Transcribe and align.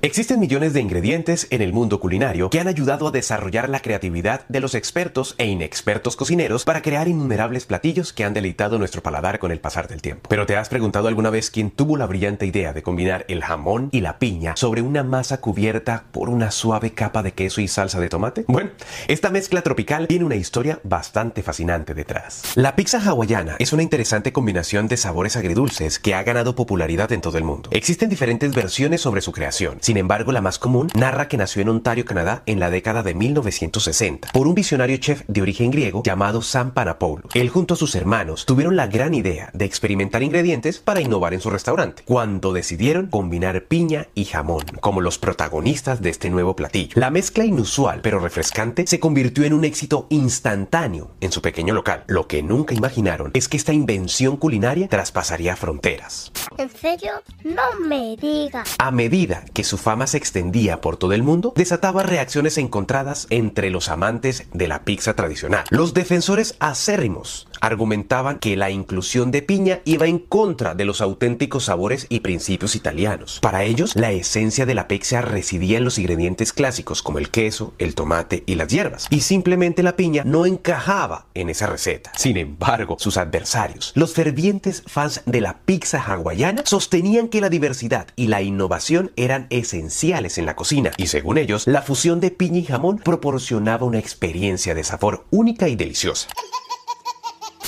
Existen 0.00 0.38
millones 0.38 0.74
de 0.74 0.80
ingredientes 0.80 1.48
en 1.50 1.60
el 1.60 1.72
mundo 1.72 1.98
culinario 1.98 2.50
que 2.50 2.60
han 2.60 2.68
ayudado 2.68 3.08
a 3.08 3.10
desarrollar 3.10 3.68
la 3.68 3.80
creatividad 3.80 4.46
de 4.48 4.60
los 4.60 4.76
expertos 4.76 5.34
e 5.38 5.46
inexpertos 5.46 6.14
cocineros 6.14 6.64
para 6.64 6.82
crear 6.82 7.08
innumerables 7.08 7.66
platillos 7.66 8.12
que 8.12 8.22
han 8.22 8.32
deleitado 8.32 8.78
nuestro 8.78 9.02
paladar 9.02 9.40
con 9.40 9.50
el 9.50 9.58
pasar 9.58 9.88
del 9.88 10.00
tiempo. 10.00 10.28
Pero 10.28 10.46
¿te 10.46 10.56
has 10.56 10.68
preguntado 10.68 11.08
alguna 11.08 11.30
vez 11.30 11.50
quién 11.50 11.72
tuvo 11.72 11.96
la 11.96 12.06
brillante 12.06 12.46
idea 12.46 12.72
de 12.72 12.84
combinar 12.84 13.24
el 13.26 13.42
jamón 13.42 13.88
y 13.90 14.00
la 14.00 14.20
piña 14.20 14.54
sobre 14.54 14.82
una 14.82 15.02
masa 15.02 15.40
cubierta 15.40 16.04
por 16.12 16.28
una 16.28 16.52
suave 16.52 16.92
capa 16.92 17.24
de 17.24 17.32
queso 17.32 17.60
y 17.60 17.66
salsa 17.66 17.98
de 17.98 18.08
tomate? 18.08 18.44
Bueno, 18.46 18.70
esta 19.08 19.30
mezcla 19.30 19.62
tropical 19.62 20.06
tiene 20.06 20.24
una 20.24 20.36
historia 20.36 20.78
bastante 20.84 21.42
fascinante 21.42 21.94
detrás. 21.94 22.42
La 22.54 22.76
pizza 22.76 23.00
hawaiana 23.04 23.56
es 23.58 23.72
una 23.72 23.82
interesante 23.82 24.32
combinación 24.32 24.86
de 24.86 24.96
sabores 24.96 25.36
agridulces 25.36 25.98
que 25.98 26.14
ha 26.14 26.22
ganado 26.22 26.54
popularidad 26.54 27.10
en 27.10 27.20
todo 27.20 27.36
el 27.36 27.42
mundo. 27.42 27.68
Existen 27.72 28.08
diferentes 28.08 28.54
versiones 28.54 29.00
sobre 29.00 29.22
su 29.22 29.32
creación. 29.32 29.78
Sin 29.88 29.96
embargo, 29.98 30.32
la 30.32 30.40
más 30.40 30.58
común 30.58 30.88
narra 30.94 31.28
que 31.28 31.36
nació 31.36 31.62
en 31.62 31.68
Ontario, 31.68 32.04
Canadá, 32.04 32.42
en 32.46 32.60
la 32.60 32.70
década 32.70 33.02
de 33.02 33.14
1960, 33.14 34.28
por 34.32 34.46
un 34.46 34.54
visionario 34.54 34.96
chef 34.96 35.22
de 35.28 35.42
origen 35.42 35.70
griego 35.70 36.02
llamado 36.04 36.42
Sam 36.42 36.72
Panapoulos. 36.72 37.34
Él 37.34 37.48
junto 37.48 37.74
a 37.74 37.76
sus 37.76 37.94
hermanos 37.94 38.46
tuvieron 38.46 38.76
la 38.76 38.86
gran 38.86 39.14
idea 39.14 39.50
de 39.52 39.64
experimentar 39.64 40.22
ingredientes 40.22 40.78
para 40.78 41.00
innovar 41.00 41.34
en 41.34 41.40
su 41.40 41.50
restaurante, 41.50 42.02
cuando 42.04 42.52
decidieron 42.52 43.06
combinar 43.06 43.64
piña 43.64 44.08
y 44.14 44.24
jamón 44.24 44.64
como 44.80 45.00
los 45.00 45.18
protagonistas 45.18 46.00
de 46.00 46.10
este 46.10 46.30
nuevo 46.30 46.56
platillo. 46.56 46.92
La 46.94 47.10
mezcla 47.10 47.44
inusual 47.44 48.00
pero 48.02 48.20
refrescante 48.20 48.86
se 48.86 49.00
convirtió 49.00 49.44
en 49.44 49.52
un 49.52 49.64
éxito 49.64 50.06
instantáneo 50.10 51.12
en 51.20 51.32
su 51.32 51.42
pequeño 51.42 51.74
local. 51.74 52.04
Lo 52.06 52.26
que 52.26 52.42
nunca 52.42 52.74
imaginaron 52.74 53.30
es 53.34 53.48
que 53.48 53.56
esta 53.56 53.72
invención 53.72 54.36
culinaria 54.36 54.88
traspasaría 54.88 55.56
fronteras. 55.56 56.32
¿En 56.56 56.70
serio? 56.70 57.12
No 57.44 57.62
me 57.80 58.16
digas. 58.16 58.74
A 58.78 58.90
medida 58.90 59.44
que 59.54 59.64
su 59.64 59.77
fama 59.78 60.06
se 60.06 60.18
extendía 60.18 60.80
por 60.80 60.96
todo 60.96 61.12
el 61.12 61.22
mundo, 61.22 61.52
desataba 61.56 62.02
reacciones 62.02 62.58
encontradas 62.58 63.26
entre 63.30 63.70
los 63.70 63.88
amantes 63.88 64.46
de 64.52 64.68
la 64.68 64.84
pizza 64.84 65.14
tradicional. 65.14 65.64
Los 65.70 65.94
defensores 65.94 66.56
acérrimos 66.58 67.48
argumentaban 67.60 68.38
que 68.38 68.56
la 68.56 68.70
inclusión 68.70 69.30
de 69.30 69.42
piña 69.42 69.80
iba 69.84 70.06
en 70.06 70.18
contra 70.18 70.74
de 70.74 70.84
los 70.84 71.00
auténticos 71.00 71.64
sabores 71.64 72.06
y 72.08 72.20
principios 72.20 72.74
italianos. 72.76 73.38
Para 73.40 73.64
ellos, 73.64 73.94
la 73.94 74.12
esencia 74.12 74.66
de 74.66 74.74
la 74.74 74.88
pizza 74.88 75.20
residía 75.22 75.78
en 75.78 75.84
los 75.84 75.98
ingredientes 75.98 76.52
clásicos 76.52 77.02
como 77.02 77.18
el 77.18 77.30
queso, 77.30 77.74
el 77.78 77.94
tomate 77.94 78.42
y 78.46 78.54
las 78.54 78.68
hierbas, 78.68 79.06
y 79.10 79.20
simplemente 79.20 79.82
la 79.82 79.96
piña 79.96 80.22
no 80.24 80.46
encajaba 80.46 81.26
en 81.34 81.50
esa 81.50 81.66
receta. 81.66 82.12
Sin 82.16 82.36
embargo, 82.36 82.96
sus 82.98 83.16
adversarios, 83.16 83.92
los 83.94 84.14
fervientes 84.14 84.82
fans 84.86 85.22
de 85.26 85.40
la 85.40 85.58
pizza 85.58 86.00
hawaiana, 86.00 86.62
sostenían 86.64 87.28
que 87.28 87.40
la 87.40 87.48
diversidad 87.48 88.08
y 88.16 88.28
la 88.28 88.42
innovación 88.42 89.12
eran 89.16 89.46
esenciales 89.68 90.38
en 90.38 90.46
la 90.46 90.56
cocina, 90.56 90.90
y 90.96 91.08
según 91.08 91.38
ellos, 91.38 91.66
la 91.66 91.82
fusión 91.82 92.20
de 92.20 92.30
piña 92.30 92.58
y 92.58 92.64
jamón 92.64 92.98
proporcionaba 92.98 93.86
una 93.86 93.98
experiencia 93.98 94.74
de 94.74 94.84
sabor 94.84 95.26
única 95.30 95.68
y 95.68 95.76
deliciosa. 95.76 96.28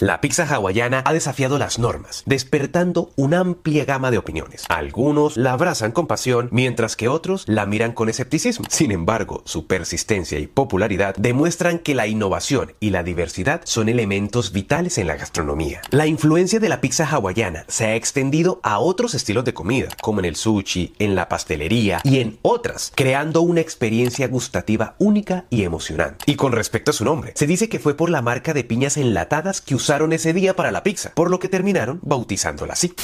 La 0.00 0.20
pizza 0.20 0.44
hawaiana 0.44 1.02
ha 1.04 1.12
desafiado 1.12 1.56
las 1.56 1.78
normas, 1.78 2.24
despertando 2.26 3.12
una 3.14 3.38
amplia 3.38 3.84
gama 3.84 4.10
de 4.10 4.18
opiniones. 4.18 4.64
Algunos 4.68 5.36
la 5.36 5.52
abrazan 5.52 5.92
con 5.92 6.08
pasión, 6.08 6.48
mientras 6.50 6.96
que 6.96 7.08
otros 7.08 7.44
la 7.46 7.64
miran 7.64 7.92
con 7.92 8.08
escepticismo. 8.08 8.66
Sin 8.68 8.90
embargo, 8.90 9.42
su 9.44 9.66
persistencia 9.66 10.38
y 10.40 10.48
popularidad 10.48 11.14
demuestran 11.16 11.78
que 11.78 11.94
la 11.94 12.08
innovación 12.08 12.72
y 12.80 12.90
la 12.90 13.04
diversidad 13.04 13.60
son 13.64 13.88
elementos 13.88 14.52
vitales 14.52 14.98
en 14.98 15.06
la 15.06 15.16
gastronomía. 15.16 15.80
La 15.90 16.06
influencia 16.06 16.58
de 16.58 16.68
la 16.68 16.80
pizza 16.80 17.06
hawaiana 17.06 17.64
se 17.68 17.86
ha 17.86 17.94
extendido 17.94 18.60
a 18.64 18.80
otros 18.80 19.14
estilos 19.14 19.44
de 19.44 19.54
comida, 19.54 19.88
como 20.02 20.18
en 20.18 20.24
el 20.24 20.36
sushi, 20.36 20.94
en 20.98 21.14
la 21.14 21.28
pastelería 21.28 22.00
y 22.02 22.18
en 22.18 22.38
otras, 22.42 22.92
creando 22.96 23.42
una 23.42 23.60
experiencia 23.60 24.26
gustativa 24.26 24.96
única 24.98 25.44
y 25.50 25.62
emocionante. 25.62 26.24
Y 26.26 26.34
con 26.34 26.50
respecto 26.52 26.90
a 26.90 26.94
su 26.94 27.04
nombre, 27.04 27.32
se 27.36 27.46
dice 27.46 27.68
que 27.68 27.78
fue 27.78 27.94
por 27.94 28.10
la 28.10 28.22
marca 28.22 28.52
de 28.54 28.64
piñas 28.64 28.96
enlatadas 28.96 29.60
que 29.60 29.76
usaron 29.84 30.14
ese 30.14 30.32
día 30.32 30.56
para 30.56 30.72
la 30.72 30.82
pizza, 30.82 31.12
por 31.14 31.30
lo 31.30 31.38
que 31.38 31.50
terminaron 31.50 32.00
bautizándola 32.02 32.72
así. 32.72 32.94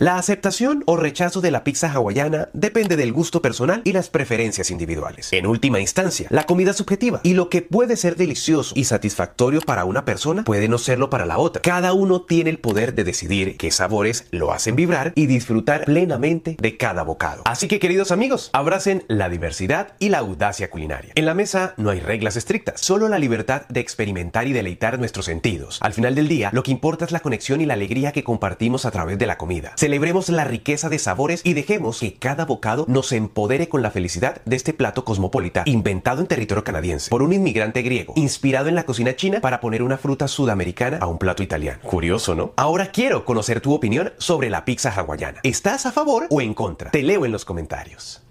La 0.00 0.18
aceptación 0.18 0.82
o 0.86 0.96
rechazo 0.96 1.40
de 1.40 1.52
la 1.52 1.62
pizza 1.62 1.88
hawaiana 1.92 2.48
depende 2.52 2.96
del 2.96 3.12
gusto 3.12 3.40
personal 3.40 3.80
y 3.84 3.92
las 3.92 4.10
preferencias 4.10 4.72
individuales. 4.72 5.32
En 5.32 5.46
última 5.46 5.78
instancia, 5.78 6.26
la 6.30 6.46
comida 6.46 6.72
es 6.72 6.78
subjetiva 6.78 7.20
y 7.22 7.34
lo 7.34 7.48
que 7.48 7.62
puede 7.62 7.96
ser 7.96 8.16
delicioso 8.16 8.74
y 8.76 8.84
satisfactorio 8.86 9.60
para 9.60 9.84
una 9.84 10.04
persona 10.04 10.42
puede 10.42 10.66
no 10.66 10.78
serlo 10.78 11.10
para 11.10 11.26
la 11.26 11.38
otra. 11.38 11.62
Cada 11.62 11.92
uno 11.92 12.22
tiene 12.22 12.50
el 12.50 12.58
poder 12.58 12.96
de 12.96 13.04
decidir 13.04 13.56
qué 13.56 13.70
sabores 13.70 14.26
lo 14.32 14.52
hacen 14.52 14.74
vibrar 14.74 15.12
y 15.14 15.26
disfrutar 15.26 15.84
plenamente 15.84 16.56
de 16.58 16.76
cada 16.76 17.04
bocado. 17.04 17.42
Así 17.44 17.68
que 17.68 17.78
queridos 17.78 18.10
amigos, 18.10 18.50
abracen 18.52 19.04
la 19.06 19.28
diversidad 19.28 19.92
y 20.00 20.08
la 20.08 20.18
audacia 20.18 20.70
culinaria. 20.70 21.12
En 21.14 21.24
la 21.24 21.34
mesa 21.34 21.74
no 21.76 21.90
hay 21.90 22.00
reglas 22.00 22.34
estrictas, 22.34 22.80
solo 22.80 23.08
la 23.08 23.20
libertad 23.20 23.62
de 23.68 23.78
experimentar 23.78 24.48
y 24.48 24.52
deleitar 24.52 24.98
nuestros 24.98 25.26
sentidos. 25.26 25.78
Al 25.82 25.92
final 25.92 26.16
del 26.16 26.26
día, 26.26 26.50
lo 26.52 26.64
que 26.64 26.72
importa 26.72 27.04
es 27.04 27.12
la 27.12 27.20
conexión 27.20 27.60
y 27.60 27.66
la 27.66 27.74
alegría 27.74 28.10
que 28.10 28.24
compartimos 28.24 28.86
a 28.86 28.90
través 28.90 29.18
de 29.18 29.26
la 29.26 29.38
comida. 29.38 29.72
Celebremos 29.84 30.30
la 30.30 30.44
riqueza 30.44 30.88
de 30.88 30.98
sabores 30.98 31.42
y 31.44 31.52
dejemos 31.52 32.00
que 32.00 32.14
cada 32.14 32.46
bocado 32.46 32.86
nos 32.88 33.12
empodere 33.12 33.68
con 33.68 33.82
la 33.82 33.90
felicidad 33.90 34.40
de 34.46 34.56
este 34.56 34.72
plato 34.72 35.04
cosmopolita 35.04 35.62
inventado 35.66 36.22
en 36.22 36.26
territorio 36.26 36.64
canadiense 36.64 37.10
por 37.10 37.20
un 37.20 37.34
inmigrante 37.34 37.82
griego, 37.82 38.14
inspirado 38.16 38.70
en 38.70 38.76
la 38.76 38.84
cocina 38.84 39.14
china 39.14 39.42
para 39.42 39.60
poner 39.60 39.82
una 39.82 39.98
fruta 39.98 40.26
sudamericana 40.26 40.96
a 41.02 41.06
un 41.06 41.18
plato 41.18 41.42
italiano. 41.42 41.80
Curioso, 41.82 42.34
¿no? 42.34 42.54
Ahora 42.56 42.92
quiero 42.92 43.26
conocer 43.26 43.60
tu 43.60 43.74
opinión 43.74 44.14
sobre 44.16 44.48
la 44.48 44.64
pizza 44.64 44.88
hawaiana. 44.88 45.40
¿Estás 45.42 45.84
a 45.84 45.92
favor 45.92 46.28
o 46.30 46.40
en 46.40 46.54
contra? 46.54 46.90
Te 46.90 47.02
leo 47.02 47.26
en 47.26 47.32
los 47.32 47.44
comentarios. 47.44 48.23